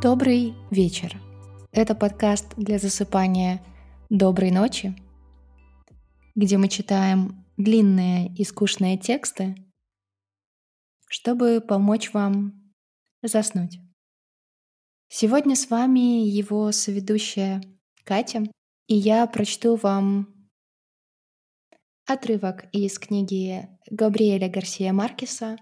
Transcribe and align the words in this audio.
Добрый 0.00 0.54
вечер. 0.70 1.20
Это 1.72 1.96
подкаст 1.96 2.54
для 2.56 2.78
засыпания 2.78 3.60
«Доброй 4.08 4.52
ночи», 4.52 4.94
где 6.36 6.56
мы 6.56 6.68
читаем 6.68 7.44
длинные 7.56 8.32
и 8.32 8.44
скучные 8.44 8.96
тексты, 8.96 9.56
чтобы 11.08 11.60
помочь 11.60 12.12
вам 12.12 12.72
заснуть. 13.22 13.80
Сегодня 15.08 15.56
с 15.56 15.68
вами 15.68 16.24
его 16.24 16.70
соведущая 16.70 17.60
Катя, 18.04 18.44
и 18.86 18.94
я 18.94 19.26
прочту 19.26 19.74
вам 19.74 20.48
отрывок 22.06 22.68
из 22.70 23.00
книги 23.00 23.68
Габриэля 23.90 24.48
Гарсия 24.48 24.92
Маркеса 24.92 25.56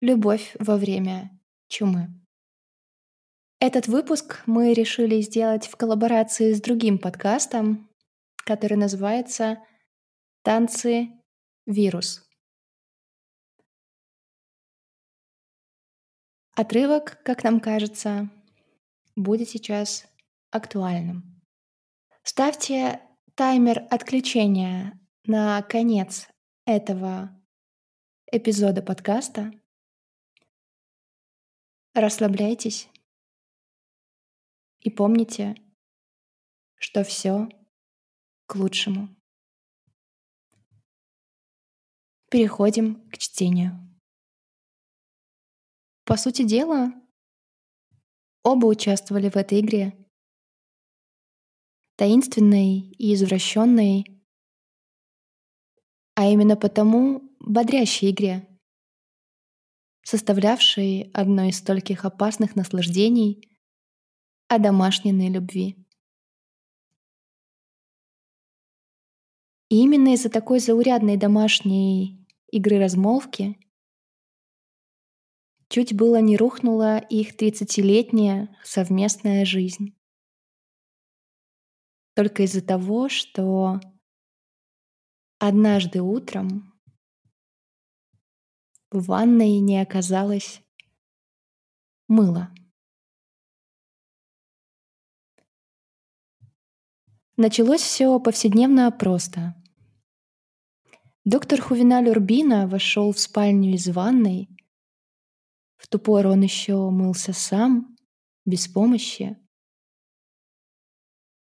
«Любовь 0.00 0.56
во 0.58 0.76
время 0.76 1.30
чумы». 1.68 2.25
Этот 3.68 3.88
выпуск 3.88 4.44
мы 4.46 4.74
решили 4.74 5.20
сделать 5.20 5.66
в 5.66 5.74
коллаборации 5.74 6.52
с 6.52 6.60
другим 6.60 6.98
подкастом, 6.98 7.90
который 8.44 8.76
называется 8.76 9.58
«Танцы 10.44 11.08
вирус». 11.66 12.24
Отрывок, 16.54 17.20
как 17.24 17.42
нам 17.42 17.58
кажется, 17.58 18.30
будет 19.16 19.48
сейчас 19.48 20.06
актуальным. 20.52 21.42
Ставьте 22.22 23.00
таймер 23.34 23.84
отключения 23.90 24.96
на 25.24 25.60
конец 25.62 26.28
этого 26.66 27.36
эпизода 28.30 28.80
подкаста. 28.80 29.50
Расслабляйтесь 31.94 32.88
и 34.86 34.90
помните, 34.90 35.56
что 36.76 37.02
все 37.02 37.48
к 38.46 38.54
лучшему. 38.54 39.08
Переходим 42.30 43.10
к 43.10 43.18
чтению. 43.18 43.72
По 46.04 46.16
сути 46.16 46.44
дела, 46.44 46.92
оба 48.44 48.66
участвовали 48.66 49.28
в 49.28 49.34
этой 49.34 49.58
игре. 49.58 50.06
Таинственной 51.96 52.78
и 52.78 53.12
извращенной, 53.12 54.04
а 56.14 56.26
именно 56.30 56.56
потому 56.56 57.36
бодрящей 57.40 58.12
игре, 58.12 58.48
составлявшей 60.04 61.10
одно 61.12 61.48
из 61.48 61.58
стольких 61.58 62.04
опасных 62.04 62.54
наслаждений— 62.54 63.50
о 64.48 64.58
домашней 64.58 65.28
любви. 65.28 65.76
И 69.68 69.82
именно 69.82 70.14
из-за 70.14 70.30
такой 70.30 70.60
заурядной 70.60 71.16
домашней 71.16 72.24
игры-размолвки 72.52 73.58
чуть 75.68 75.94
было 75.94 76.20
не 76.20 76.36
рухнула 76.36 76.98
их 76.98 77.36
тридцатилетняя 77.36 78.56
совместная 78.62 79.44
жизнь. 79.44 79.96
Только 82.14 82.44
из-за 82.44 82.62
того, 82.62 83.08
что 83.08 83.80
однажды 85.38 86.00
утром 86.00 86.72
в 88.90 89.06
ванной 89.06 89.58
не 89.58 89.82
оказалось 89.82 90.62
мыла. 92.06 92.54
Началось 97.38 97.82
все 97.82 98.18
повседневно 98.18 98.90
просто. 98.90 99.54
Доктор 101.26 101.60
Хувиналь 101.60 102.08
Урбина 102.08 102.66
вошел 102.66 103.12
в 103.12 103.18
спальню 103.18 103.74
из 103.74 103.88
ванной. 103.88 104.48
В 105.76 105.86
ту 105.86 105.98
пору 105.98 106.30
он 106.30 106.40
еще 106.40 106.88
мылся 106.88 107.34
сам, 107.34 107.94
без 108.46 108.68
помощи. 108.68 109.36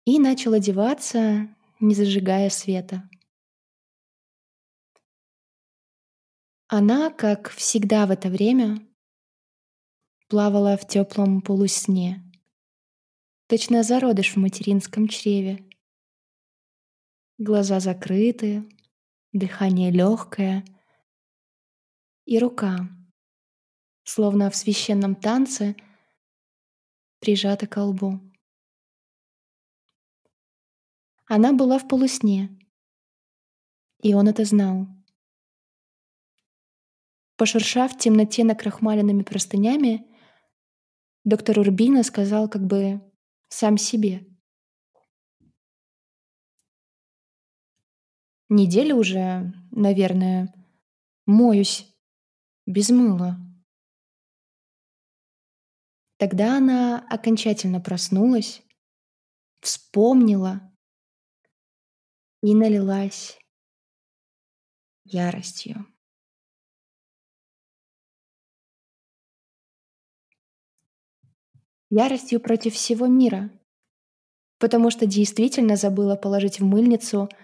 И 0.03 0.19
начал 0.19 0.51
одеваться, 0.51 1.55
не 1.79 1.95
зажигая 1.95 2.49
света. 2.49 3.09
Она, 6.67 7.11
как 7.11 7.49
всегда 7.51 8.07
в 8.07 8.11
это 8.11 8.27
время, 8.27 8.85
плавала 10.27 10.75
в 10.75 10.85
теплом 10.85 11.41
полусне, 11.41 12.29
точно 13.47 13.83
зародыш 13.83 14.33
в 14.33 14.37
материнском 14.37 15.07
чреве. 15.07 15.66
Глаза 17.39 17.79
закрыты, 17.79 18.67
дыхание 19.31 19.91
легкое. 19.91 20.65
И 22.25 22.39
рука, 22.39 22.89
словно 24.03 24.49
в 24.49 24.55
священном 24.55 25.13
танце, 25.15 25.75
прижата 27.19 27.67
к 27.67 27.79
лбу. 27.79 28.19
Она 31.27 31.53
была 31.53 31.77
в 31.77 31.87
полусне, 31.87 32.57
и 34.01 34.15
он 34.15 34.27
это 34.27 34.43
знал. 34.43 34.87
Пошуршав 37.35 37.93
в 37.93 37.99
темноте 37.99 38.43
накрахмаленными 38.45 39.21
простынями, 39.21 40.07
доктор 41.23 41.59
Урбина 41.59 42.01
сказал 42.01 42.49
как 42.49 42.65
бы 42.65 42.99
сам 43.47 43.77
себе— 43.77 44.25
Неделю 48.49 48.95
уже, 48.95 49.51
наверное, 49.71 50.53
моюсь 51.25 51.85
без 52.65 52.89
мыла. 52.89 53.35
Тогда 56.17 56.57
она 56.57 57.05
окончательно 57.09 57.81
проснулась, 57.81 58.63
вспомнила 59.59 60.61
и 62.41 62.55
налилась 62.55 63.37
яростью. 65.03 65.85
Яростью 71.89 72.39
против 72.39 72.75
всего 72.75 73.07
мира, 73.07 73.49
потому 74.57 74.89
что 74.89 75.05
действительно 75.05 75.75
забыла 75.75 76.15
положить 76.15 76.61
в 76.61 76.63
мыльницу— 76.63 77.27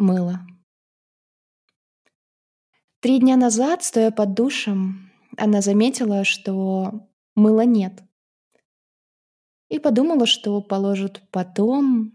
мыло. 0.00 0.40
Три 3.00 3.20
дня 3.20 3.36
назад, 3.36 3.84
стоя 3.84 4.10
под 4.10 4.34
душем, 4.34 5.10
она 5.36 5.60
заметила, 5.60 6.24
что 6.24 7.08
мыла 7.34 7.64
нет. 7.64 8.02
И 9.68 9.78
подумала, 9.78 10.26
что 10.26 10.60
положит 10.60 11.22
потом. 11.30 12.12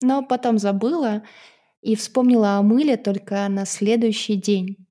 Но 0.00 0.24
потом 0.24 0.58
забыла 0.58 1.24
и 1.80 1.96
вспомнила 1.96 2.56
о 2.56 2.62
мыле 2.62 2.96
только 2.96 3.48
на 3.48 3.64
следующий 3.64 4.36
день. 4.36 4.86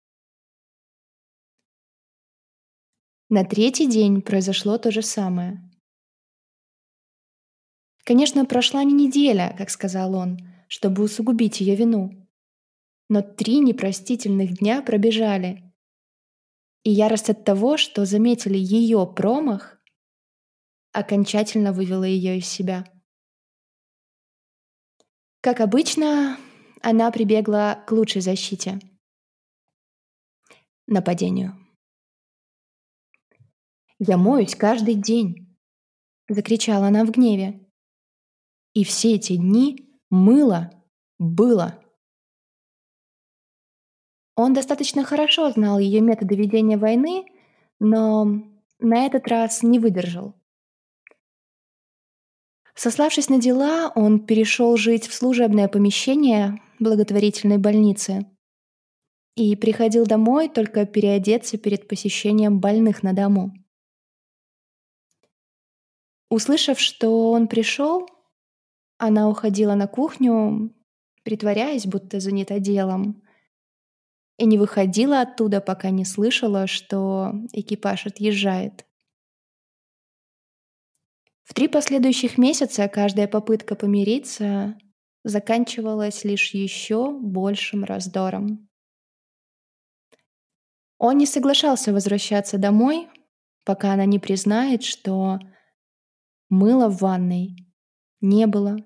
На 3.29 3.43
третий 3.43 3.87
день 3.87 4.21
произошло 4.21 4.77
то 4.77 4.91
же 4.91 5.01
самое. 5.01 5.61
Конечно, 8.03 8.45
прошла 8.45 8.83
не 8.83 8.93
неделя, 8.93 9.55
как 9.57 9.71
сказал 9.71 10.13
он, 10.13 10.37
чтобы 10.67 11.03
усугубить 11.03 11.61
ее 11.61 11.75
вину. 11.75 12.27
Но 13.09 13.21
три 13.21 13.59
непростительных 13.59 14.57
дня 14.59 14.81
пробежали. 14.81 15.73
И 16.83 16.91
ярость 16.91 17.29
от 17.29 17.43
того, 17.43 17.77
что 17.77 18.05
заметили 18.05 18.57
ее 18.57 19.05
промах, 19.05 19.79
окончательно 20.91 21.73
вывела 21.73 22.03
ее 22.03 22.37
из 22.37 22.47
себя. 22.47 22.85
Как 25.41 25.59
обычно, 25.59 26.37
она 26.81 27.11
прибегла 27.11 27.75
к 27.87 27.91
лучшей 27.91 28.21
защите— 28.21 28.79
нападению. 30.87 31.55
«Я 33.99 34.17
моюсь 34.17 34.55
каждый 34.55 34.95
день!»— 34.95 35.57
закричала 36.29 36.87
она 36.87 37.05
в 37.05 37.11
гневе. 37.11 37.65
И 38.73 38.83
все 38.83 39.15
эти 39.15 39.37
дни 39.37 39.94
Мыло 40.09 40.71
было. 41.19 41.81
Он 44.35 44.53
достаточно 44.53 45.03
хорошо 45.03 45.49
знал 45.51 45.79
ее 45.79 46.01
методы 46.01 46.35
ведения 46.35 46.77
войны, 46.77 47.25
но 47.79 48.25
на 48.79 49.05
этот 49.05 49.27
раз 49.27 49.63
не 49.63 49.79
выдержал. 49.79 50.35
Сославшись 52.75 53.29
на 53.29 53.39
дела, 53.39 53.91
он 53.95 54.25
перешел 54.25 54.75
жить 54.75 55.07
в 55.07 55.13
служебное 55.13 55.69
помещение 55.69 56.61
благотворительной 56.79 57.57
больницы 57.57 58.25
и 59.35 59.55
приходил 59.55 60.05
домой 60.05 60.49
только 60.49 60.85
переодеться 60.85 61.57
перед 61.57 61.87
посещением 61.87 62.59
больных 62.59 63.01
на 63.01 63.13
дому. 63.13 63.53
Услышав, 66.29 66.79
что 66.79 67.31
он 67.31 67.47
пришел, 67.47 68.07
она 68.97 69.29
уходила 69.29 69.75
на 69.75 69.87
кухню, 69.87 70.73
притворяясь, 71.23 71.85
будто 71.85 72.19
занята 72.19 72.59
делом, 72.59 73.21
и 74.37 74.45
не 74.45 74.57
выходила 74.57 75.21
оттуда, 75.21 75.61
пока 75.61 75.89
не 75.89 76.05
слышала, 76.05 76.67
что 76.67 77.33
экипаж 77.53 78.05
отъезжает. 78.05 78.85
В 81.43 81.53
три 81.53 81.67
последующих 81.67 82.37
месяца 82.37 82.87
каждая 82.87 83.27
попытка 83.27 83.75
помириться 83.75 84.77
заканчивалась 85.23 86.23
лишь 86.23 86.53
еще 86.53 87.11
большим 87.11 87.83
раздором. 87.83 88.67
Он 90.97 91.17
не 91.17 91.25
соглашался 91.25 91.93
возвращаться 91.93 92.57
домой, 92.57 93.09
пока 93.63 93.93
она 93.93 94.05
не 94.05 94.19
признает, 94.19 94.83
что 94.83 95.39
мыла 96.49 96.89
в 96.89 96.97
ванной 96.97 97.64
не 98.25 98.47
было. 98.47 98.77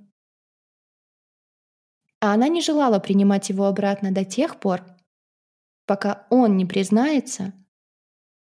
А 2.19 2.33
она 2.33 2.49
не 2.49 2.61
желала 2.61 2.99
принимать 2.99 3.49
его 3.49 3.65
обратно 3.65 4.11
до 4.11 4.25
тех 4.25 4.59
пор, 4.59 4.83
пока 5.85 6.27
он 6.29 6.57
не 6.57 6.65
признается, 6.65 7.53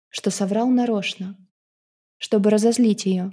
что 0.10 0.30
соврал 0.30 0.68
нарочно, 0.68 1.38
чтобы 2.18 2.50
разозлить 2.50 3.06
ее. 3.06 3.32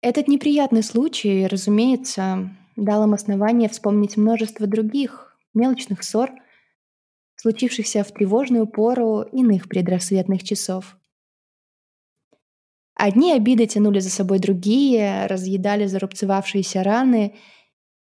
Этот 0.00 0.28
неприятный 0.28 0.82
случай, 0.82 1.46
разумеется, 1.46 2.56
дал 2.76 3.04
им 3.04 3.12
основание 3.12 3.68
вспомнить 3.68 4.16
множество 4.16 4.66
других 4.66 5.36
мелочных 5.52 6.04
ссор, 6.04 6.30
случившихся 7.34 8.04
в 8.04 8.12
тревожную 8.12 8.66
пору 8.66 9.22
иных 9.22 9.68
предрассветных 9.68 10.42
часов. 10.42 10.96
Одни 13.02 13.32
обиды 13.32 13.66
тянули 13.66 13.98
за 13.98 14.10
собой 14.10 14.40
другие, 14.40 15.24
разъедали 15.26 15.86
зарубцевавшиеся 15.86 16.82
раны, 16.82 17.34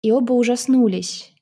и 0.02 0.12
оба 0.12 0.34
ужаснулись, 0.34 1.36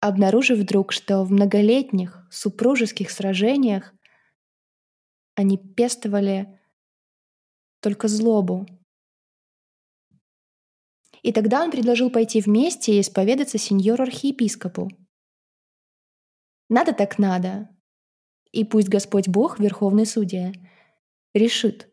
обнаружив 0.00 0.60
вдруг, 0.60 0.90
что 0.90 1.22
в 1.24 1.30
многолетних 1.30 2.26
супружеских 2.30 3.10
сражениях 3.10 3.92
они 5.34 5.58
пестовали 5.58 6.58
только 7.82 8.08
злобу. 8.08 8.66
И 11.20 11.34
тогда 11.34 11.62
он 11.62 11.70
предложил 11.70 12.08
пойти 12.08 12.40
вместе 12.40 12.96
и 12.96 13.00
исповедаться 13.02 13.58
сеньору-архиепископу. 13.58 14.88
Надо 16.70 16.94
так 16.94 17.18
надо. 17.18 17.68
И 18.50 18.64
пусть 18.64 18.88
Господь 18.88 19.28
Бог, 19.28 19.60
Верховный 19.60 20.06
Судья, 20.06 20.52
решит, 21.34 21.92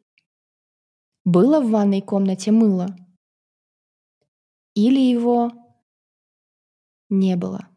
было 1.25 1.61
в 1.61 1.69
ванной 1.69 2.01
комнате 2.01 2.51
мыло 2.51 2.95
или 4.75 4.99
его 4.99 5.51
не 7.09 7.35
было. 7.35 7.67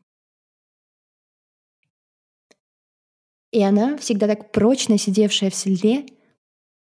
И 3.52 3.62
она, 3.62 3.96
всегда 3.96 4.26
так 4.26 4.52
прочно 4.52 4.98
сидевшая 4.98 5.50
в 5.50 5.54
седле, 5.54 6.06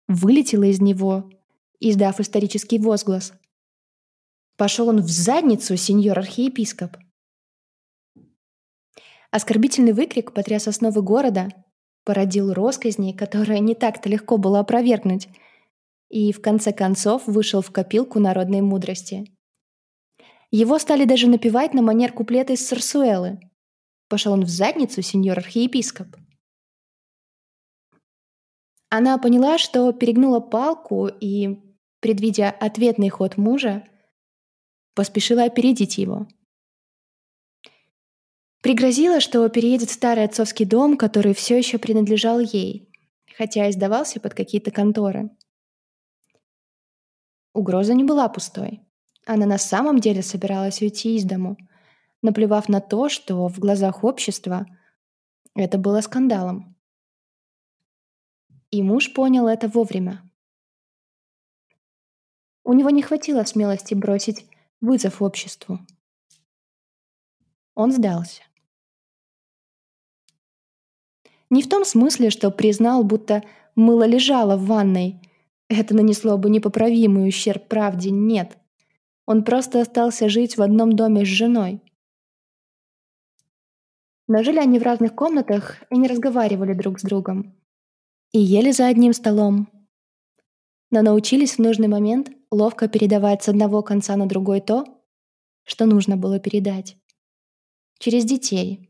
вылетела 0.08 0.64
из 0.64 0.82
него, 0.82 1.30
издав 1.80 2.20
исторический 2.20 2.80
возглас— 2.80 3.34
Пошел 4.58 4.88
он 4.88 5.02
в 5.02 5.10
задницу, 5.10 5.76
сеньор 5.76 6.18
архиепископ. 6.18 6.96
Оскорбительный 9.32 9.92
выкрик 9.92 10.34
потряс 10.34 10.70
основы 10.70 11.02
города, 11.02 11.50
породил 12.06 12.54
росказни, 12.54 13.12
которые 13.12 13.60
не 13.60 13.76
так-то 13.76 14.08
легко 14.08 14.38
было 14.38 14.60
опровергнуть, 14.60 15.28
и 16.10 16.32
в 16.32 16.42
конце 16.42 16.72
концов 16.72 17.28
вышел 17.28 17.62
в 17.62 17.72
копилку 17.72 18.20
народной 18.20 18.62
мудрости. 18.62 19.26
Его 20.52 20.80
стали 20.80 21.06
даже 21.06 21.28
напевать 21.28 21.74
на 21.74 21.82
манер 21.82 22.14
куплета 22.14 22.54
из 22.54 22.66
Сарсуэлы. 22.66 23.40
Пошел 24.08 24.34
он 24.34 24.46
в 24.46 24.50
задницу, 24.50 25.02
сеньор 25.02 25.40
архиепископ. 25.40 26.16
Она 28.90 29.18
поняла, 29.18 29.58
что 29.58 29.92
перегнула 29.92 30.40
палку 30.40 31.08
и, 31.08 31.60
предвидя 32.00 32.52
ответный 32.52 33.10
ход 33.10 33.36
мужа, 33.38 33.84
поспешила 34.94 35.44
опередить 35.44 35.98
его. 35.98 36.28
Пригрозила, 38.62 39.20
что 39.20 39.48
переедет 39.50 39.90
в 39.90 39.94
старый 39.94 40.24
отцовский 40.24 40.66
дом, 40.66 40.98
который 40.98 41.34
все 41.34 41.58
еще 41.58 41.78
принадлежал 41.78 42.40
ей, 42.40 42.90
хотя 43.38 43.68
и 43.68 43.72
сдавался 43.72 44.20
под 44.20 44.34
какие-то 44.34 44.72
конторы. 44.72 45.30
Угроза 47.56 47.94
не 47.94 48.04
была 48.04 48.28
пустой. 48.28 48.82
Она 49.26 49.46
на 49.46 49.58
самом 49.58 50.00
деле 50.00 50.22
собиралась 50.22 50.82
уйти 50.82 51.16
из 51.16 51.24
дому, 51.24 51.56
наплевав 52.22 52.68
на 52.68 52.82
то, 52.82 53.08
что 53.08 53.48
в 53.48 53.60
глазах 53.60 54.04
общества 54.04 54.66
это 55.56 55.78
было 55.78 56.02
скандалом. 56.02 56.76
И 58.72 58.84
муж 58.84 59.14
понял 59.14 59.48
это 59.48 59.70
вовремя. 59.70 60.30
У 62.66 62.74
него 62.74 62.90
не 62.90 63.02
хватило 63.02 63.46
смелости 63.46 63.94
бросить 63.94 64.46
вызов 64.82 65.22
обществу. 65.22 65.80
Он 67.74 67.94
сдался. 67.94 68.44
Не 71.50 71.64
в 71.64 71.70
том 71.70 71.86
смысле, 71.86 72.32
что 72.32 72.52
признал, 72.52 73.06
будто 73.06 73.46
мыло 73.76 74.06
лежало 74.06 74.58
в 74.58 74.66
ванной. 74.66 75.22
Это 75.68 75.96
нанесло 75.96 76.38
бы 76.38 76.50
непоправимый 76.50 77.28
ущерб 77.28 77.68
правде, 77.68 78.12
нет. 78.12 78.58
Он 79.26 79.44
просто 79.44 79.82
остался 79.82 80.30
жить 80.30 80.58
в 80.58 80.62
одном 80.62 80.96
доме 80.96 81.26
с 81.26 81.28
женой. 81.28 81.82
Но 84.28 84.44
жили 84.44 84.60
они 84.60 84.80
в 84.80 84.84
разных 84.84 85.16
комнатах 85.16 85.84
и 85.90 85.98
не 85.98 86.08
разговаривали 86.08 86.74
друг 86.74 87.00
с 87.00 87.04
другом. 87.04 87.56
И 88.32 88.40
ели 88.40 88.72
за 88.72 88.88
одним 88.88 89.14
столом. 89.14 89.68
Но 90.92 91.02
научились 91.02 91.56
в 91.56 91.60
нужный 91.60 91.88
момент 91.88 92.32
ловко 92.52 92.88
передавать 92.88 93.44
с 93.44 93.50
одного 93.50 93.82
конца 93.82 94.16
на 94.16 94.28
другой 94.28 94.62
то, 94.62 94.86
что 95.64 95.86
нужно 95.86 96.16
было 96.16 96.40
передать. 96.40 96.98
Через 97.98 98.26
детей, 98.26 98.90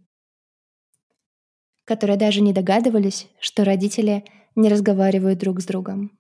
которые 1.85 2.17
даже 2.17 2.41
не 2.41 2.53
догадывались, 2.53 3.27
что 3.39 3.63
родители 3.63 4.25
не 4.55 4.69
разговаривают 4.69 5.39
друг 5.39 5.61
с 5.61 5.65
другом. 5.65 6.17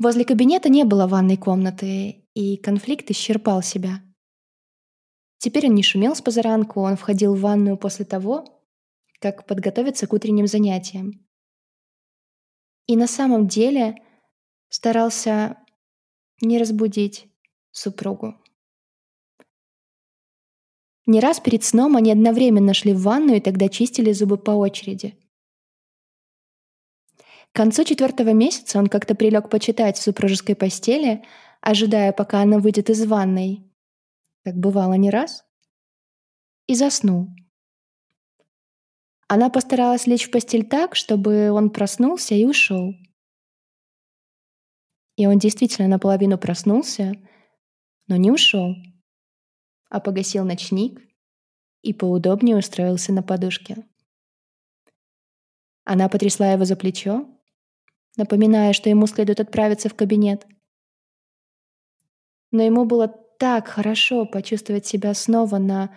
Возле 0.00 0.24
кабинета 0.24 0.70
не 0.70 0.84
было 0.84 1.06
ванной 1.06 1.36
комнаты, 1.36 2.24
и 2.32 2.56
конфликт 2.56 3.10
исчерпал 3.10 3.60
себя. 3.60 4.02
Теперь 5.36 5.66
он 5.66 5.74
не 5.74 5.82
шумел 5.82 6.16
с 6.16 6.22
позаранку, 6.22 6.80
он 6.80 6.96
входил 6.96 7.34
в 7.34 7.40
ванную 7.40 7.76
после 7.76 8.06
того, 8.06 8.62
как 9.20 9.46
подготовиться 9.46 10.06
к 10.06 10.12
утренним 10.14 10.46
занятиям. 10.46 11.28
И 12.86 12.96
на 12.96 13.06
самом 13.06 13.46
деле 13.46 13.96
старался 14.70 15.58
не 16.40 16.56
разбудить 16.56 17.28
супругу. 17.70 18.36
Не 21.04 21.20
раз 21.20 21.40
перед 21.40 21.62
сном 21.62 21.96
они 21.96 22.10
одновременно 22.10 22.72
шли 22.72 22.94
в 22.94 23.02
ванную 23.02 23.36
и 23.36 23.42
тогда 23.42 23.68
чистили 23.68 24.12
зубы 24.12 24.38
по 24.38 24.52
очереди. 24.52 25.18
К 27.52 27.56
концу 27.56 27.84
четвертого 27.84 28.32
месяца 28.32 28.78
он 28.78 28.86
как-то 28.86 29.14
прилег 29.14 29.50
почитать 29.50 29.96
в 29.98 30.02
супружеской 30.02 30.54
постели, 30.54 31.24
ожидая, 31.60 32.12
пока 32.12 32.42
она 32.42 32.58
выйдет 32.58 32.90
из 32.90 33.04
ванной, 33.04 33.68
как 34.44 34.54
бывало 34.56 34.94
не 34.94 35.10
раз, 35.10 35.44
и 36.66 36.74
заснул. 36.74 37.28
Она 39.26 39.50
постаралась 39.50 40.06
лечь 40.06 40.28
в 40.28 40.30
постель 40.30 40.66
так, 40.66 40.94
чтобы 40.94 41.50
он 41.50 41.70
проснулся 41.70 42.34
и 42.34 42.44
ушел. 42.44 42.94
И 45.16 45.26
он 45.26 45.38
действительно 45.38 45.88
наполовину 45.88 46.38
проснулся, 46.38 47.12
но 48.06 48.16
не 48.16 48.30
ушел, 48.30 48.74
а 49.88 50.00
погасил 50.00 50.44
ночник 50.44 51.00
и 51.82 51.92
поудобнее 51.92 52.56
устроился 52.56 53.12
на 53.12 53.22
подушке. 53.22 53.88
Она 55.84 56.08
потрясла 56.08 56.52
его 56.52 56.64
за 56.64 56.76
плечо, 56.76 57.28
напоминая, 58.20 58.72
что 58.72 58.88
ему 58.88 59.06
следует 59.06 59.40
отправиться 59.40 59.88
в 59.88 59.94
кабинет. 59.94 60.46
Но 62.52 62.62
ему 62.62 62.84
было 62.84 63.08
так 63.08 63.66
хорошо 63.68 64.26
почувствовать 64.26 64.86
себя 64.86 65.14
снова 65.14 65.58
на 65.58 65.96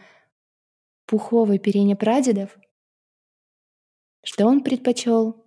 пуховой 1.05 1.59
перине 1.59 1.95
прадедов, 1.95 2.57
что 4.23 4.47
он 4.47 4.63
предпочел 4.63 5.45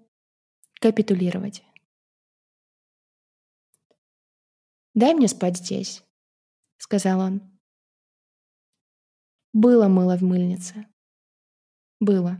капитулировать. 0.80 1.64
«Дай 4.95 5.14
мне 5.14 5.28
спать 5.28 5.56
здесь»,— 5.56 6.04
сказал 6.76 7.21
он. 7.21 7.59
Было 9.52 9.88
мыло 9.88 10.18
в 10.18 10.23
мыльнице. 10.23 10.87
Было. 11.99 12.38